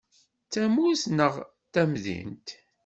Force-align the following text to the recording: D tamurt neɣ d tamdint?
D 0.45 0.49
tamurt 0.53 1.03
neɣ 1.17 1.33
d 1.39 1.69
tamdint? 1.73 2.47